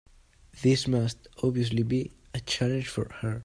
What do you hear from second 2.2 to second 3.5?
a challenge for her.